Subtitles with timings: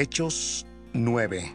[0.00, 1.52] Hechos 9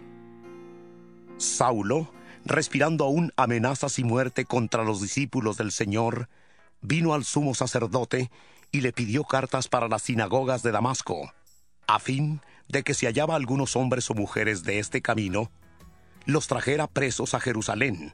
[1.38, 2.11] Saulo,
[2.43, 6.27] respirando aún amenazas y muerte contra los discípulos del Señor,
[6.81, 8.29] vino al sumo sacerdote
[8.69, 11.31] y le pidió cartas para las sinagogas de Damasco,
[11.88, 15.49] a fin de que si hallaba algunos hombres o mujeres de este camino,
[16.25, 18.11] los trajera presos a Jerusalén.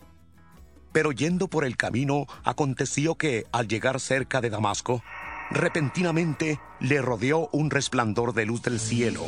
[0.92, 5.02] Pero yendo por el camino, aconteció que, al llegar cerca de Damasco,
[5.50, 9.26] repentinamente le rodeó un resplandor de luz del cielo,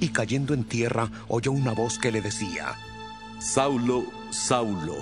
[0.00, 2.76] y cayendo en tierra oyó una voz que le decía,
[3.38, 4.96] Saulo, Saulo,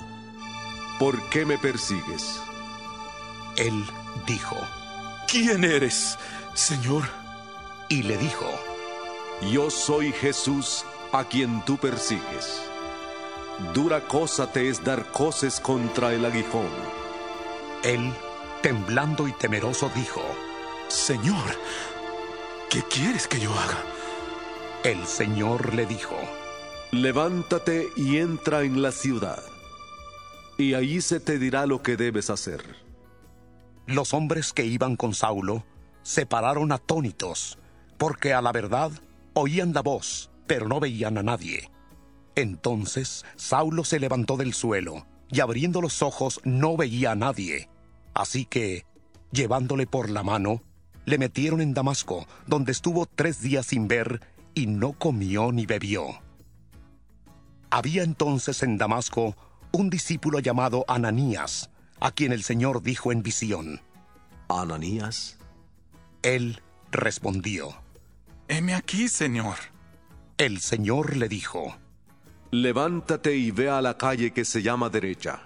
[0.98, 2.40] ¿por qué me persigues?
[3.56, 3.84] Él
[4.26, 4.56] dijo,
[5.28, 6.18] ¿Quién eres,
[6.54, 7.04] Señor?
[7.88, 8.46] y le dijo,
[9.50, 12.62] Yo soy Jesús a quien tú persigues.
[13.72, 16.68] Dura cosa te es dar coces contra el aguijón.
[17.82, 18.12] él,
[18.62, 20.22] temblando y temeroso, dijo,
[20.88, 21.56] Señor,
[22.68, 23.95] ¿qué quieres que yo haga?
[24.84, 26.16] El Señor le dijo,
[26.92, 29.42] Levántate y entra en la ciudad,
[30.56, 32.62] y allí se te dirá lo que debes hacer.
[33.86, 35.64] Los hombres que iban con Saulo
[36.02, 37.58] se pararon atónitos,
[37.98, 38.92] porque a la verdad
[39.34, 41.70] oían la voz, pero no veían a nadie.
[42.34, 47.68] Entonces Saulo se levantó del suelo, y abriendo los ojos no veía a nadie.
[48.14, 48.86] Así que,
[49.32, 50.62] llevándole por la mano,
[51.04, 54.20] le metieron en Damasco, donde estuvo tres días sin ver,
[54.56, 56.06] y no comió ni bebió.
[57.70, 59.36] Había entonces en Damasco
[59.70, 61.70] un discípulo llamado Ananías,
[62.00, 63.82] a quien el Señor dijo en visión.
[64.48, 65.38] Ananías,
[66.22, 67.76] Él respondió.
[68.48, 69.56] Heme aquí, Señor.
[70.38, 71.76] El Señor le dijo,
[72.50, 75.42] levántate y ve a la calle que se llama derecha,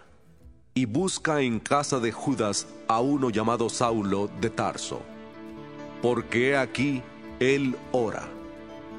[0.75, 5.03] y busca en casa de Judas a uno llamado Saulo de Tarso,
[6.01, 7.03] porque he aquí
[7.41, 8.29] él ora,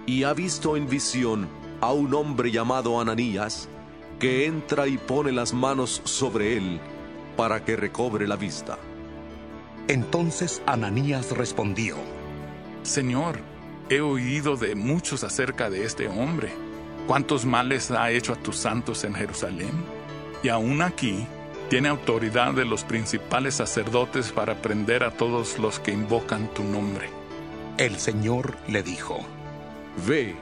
[0.05, 1.47] y ha visto en visión
[1.81, 3.69] a un hombre llamado Ananías,
[4.19, 6.79] que entra y pone las manos sobre él
[7.35, 8.77] para que recobre la vista.
[9.87, 11.95] Entonces Ananías respondió,
[12.83, 13.39] Señor,
[13.89, 16.53] he oído de muchos acerca de este hombre.
[17.07, 19.71] ¿Cuántos males ha hecho a tus santos en Jerusalén?
[20.43, 21.25] Y aún aquí
[21.69, 27.09] tiene autoridad de los principales sacerdotes para prender a todos los que invocan tu nombre.
[27.77, 29.25] el Señor le dijo,
[30.07, 30.35] Ve,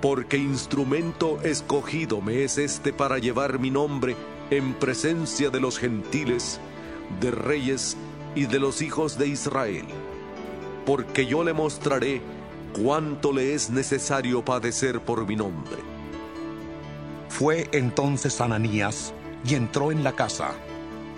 [0.00, 4.16] porque instrumento escogido me es este para llevar mi nombre
[4.50, 6.60] en presencia de los gentiles,
[7.20, 7.96] de reyes
[8.34, 9.86] y de los hijos de Israel.
[10.84, 12.20] Porque yo le mostraré
[12.72, 15.78] cuánto le es necesario padecer por mi nombre.
[17.28, 19.12] Fue entonces Ananías
[19.44, 20.52] y entró en la casa,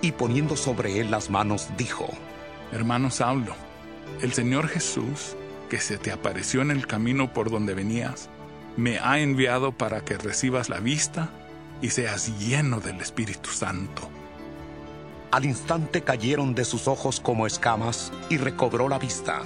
[0.01, 2.09] y poniendo sobre él las manos dijo,
[2.73, 3.55] Hermano Saulo,
[4.21, 5.37] el Señor Jesús,
[5.69, 8.29] que se te apareció en el camino por donde venías,
[8.77, 11.31] me ha enviado para que recibas la vista
[11.83, 14.09] y seas lleno del Espíritu Santo.
[15.31, 19.43] Al instante cayeron de sus ojos como escamas y recobró la vista.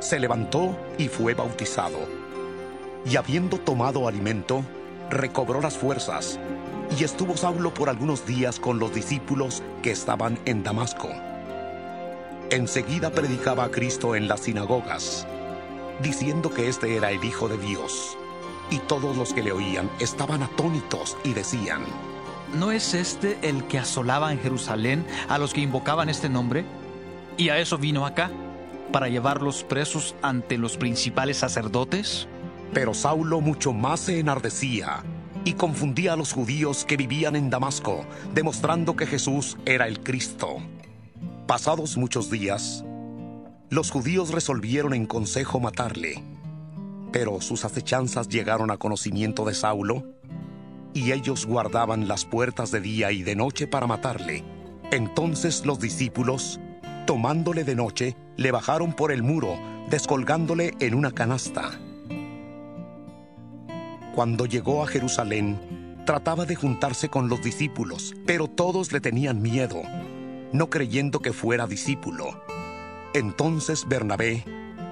[0.00, 1.98] Se levantó y fue bautizado.
[3.06, 4.62] Y habiendo tomado alimento,
[5.08, 6.38] recobró las fuerzas.
[6.98, 11.08] Y estuvo Saulo por algunos días con los discípulos que estaban en Damasco.
[12.50, 15.26] Enseguida predicaba a Cristo en las sinagogas,
[16.02, 18.16] diciendo que este era el Hijo de Dios.
[18.70, 21.84] Y todos los que le oían estaban atónitos y decían,
[22.54, 26.64] ¿No es este el que asolaba en Jerusalén a los que invocaban este nombre?
[27.36, 28.30] Y a eso vino acá,
[28.90, 32.26] para llevarlos presos ante los principales sacerdotes.
[32.72, 35.04] Pero Saulo mucho más se enardecía
[35.44, 40.58] y confundía a los judíos que vivían en Damasco, demostrando que Jesús era el Cristo.
[41.46, 42.84] Pasados muchos días,
[43.70, 46.22] los judíos resolvieron en consejo matarle,
[47.12, 50.04] pero sus acechanzas llegaron a conocimiento de Saulo,
[50.94, 54.42] y ellos guardaban las puertas de día y de noche para matarle.
[54.90, 56.60] Entonces los discípulos,
[57.06, 59.58] tomándole de noche, le bajaron por el muro,
[59.90, 61.78] descolgándole en una canasta.
[64.14, 69.82] Cuando llegó a Jerusalén, trataba de juntarse con los discípulos, pero todos le tenían miedo,
[70.52, 72.42] no creyendo que fuera discípulo.
[73.14, 74.44] Entonces Bernabé,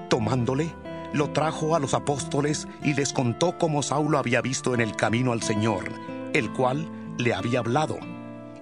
[0.09, 0.73] tomándole,
[1.13, 5.31] lo trajo a los apóstoles y les contó cómo Saulo había visto en el camino
[5.31, 5.91] al Señor,
[6.33, 7.97] el cual le había hablado,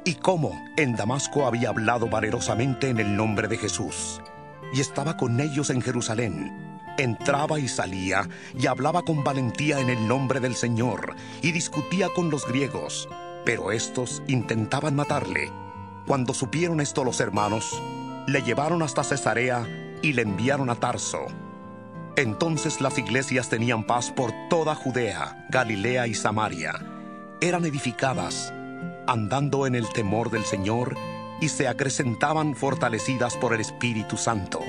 [0.03, 4.21] y cómo en Damasco había hablado valerosamente en el nombre de Jesús.
[4.73, 6.79] Y estaba con ellos en Jerusalén.
[6.97, 12.29] Entraba y salía y hablaba con valentía en el nombre del Señor y discutía con
[12.29, 13.09] los griegos,
[13.45, 15.51] pero estos intentaban matarle.
[16.07, 17.81] Cuando supieron esto los hermanos,
[18.27, 19.67] le llevaron hasta Cesarea
[20.01, 21.25] y le enviaron a Tarso.
[22.15, 26.73] Entonces las iglesias tenían paz por toda Judea, Galilea y Samaria.
[27.41, 28.53] Eran edificadas,
[29.07, 30.95] andando en el temor del Señor,
[31.41, 34.61] y se acrecentaban fortalecidas por el Espíritu Santo.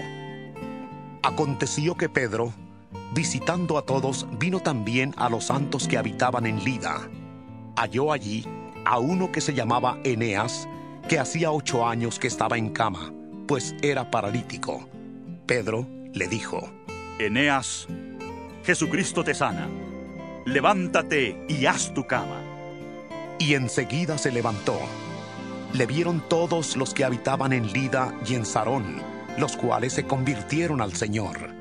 [1.22, 2.52] Aconteció que Pedro,
[3.14, 7.08] visitando a todos, vino también a los santos que habitaban en Lida.
[7.76, 8.44] Halló allí
[8.84, 10.68] a uno que se llamaba Eneas,
[11.08, 13.12] que hacía ocho años que estaba en cama,
[13.46, 14.88] pues era paralítico.
[15.46, 16.68] Pedro le dijo,
[17.18, 17.86] Eneas,
[18.64, 19.68] Jesucristo te sana.
[20.44, 22.40] Levántate y haz tu cama.
[23.38, 24.78] Y enseguida se levantó.
[25.72, 29.02] Le vieron todos los que habitaban en Lida y en Sarón,
[29.38, 31.54] los cuales se convirtieron al Señor.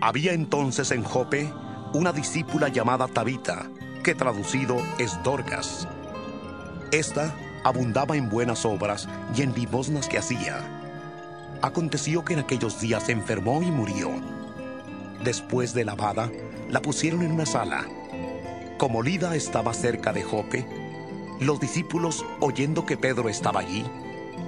[0.00, 1.52] Había entonces en Jope
[1.92, 3.66] una discípula llamada Tabita,
[4.02, 5.88] que traducido es Dorcas.
[6.92, 10.60] Esta abundaba en buenas obras y en limosnas que hacía.
[11.62, 14.10] Aconteció que en aquellos días se enfermó y murió.
[15.22, 16.30] Después de lavada,
[16.70, 17.86] la pusieron en una sala.
[18.78, 20.66] Como Lida estaba cerca de Jope,
[21.40, 23.84] los discípulos, oyendo que Pedro estaba allí,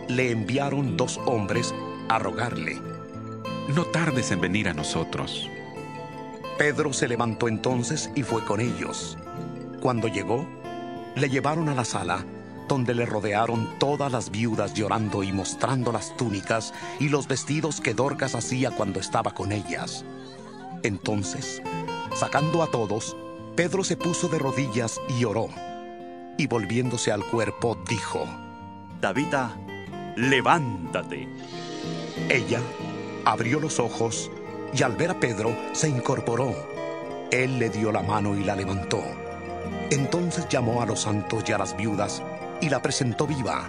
[0.08, 1.74] le enviaron dos hombres
[2.08, 2.78] a rogarle.
[3.74, 5.48] No tardes en venir a nosotros.
[6.58, 9.16] Pedro se levantó entonces y fue con ellos.
[9.80, 10.46] Cuando llegó,
[11.14, 12.24] le llevaron a la sala,
[12.68, 17.94] donde le rodearon todas las viudas llorando y mostrando las túnicas y los vestidos que
[17.94, 20.04] Dorcas hacía cuando estaba con ellas.
[20.82, 21.62] Entonces,
[22.14, 23.16] sacando a todos,
[23.56, 25.48] Pedro se puso de rodillas y oró.
[26.38, 28.26] Y volviéndose al cuerpo, dijo,
[29.00, 29.56] Tabita,
[30.16, 31.28] levántate.
[32.28, 32.60] Ella
[33.24, 34.30] abrió los ojos
[34.72, 36.54] y al ver a Pedro se incorporó.
[37.30, 39.02] Él le dio la mano y la levantó.
[39.90, 42.22] Entonces llamó a los santos y a las viudas
[42.62, 43.68] y la presentó viva.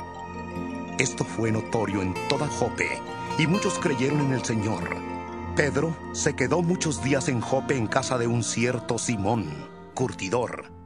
[0.97, 3.01] Esto fue notorio en toda Jope
[3.37, 4.95] y muchos creyeron en el Señor.
[5.55, 9.45] Pedro se quedó muchos días en Jope en casa de un cierto Simón,
[9.93, 10.82] curtidor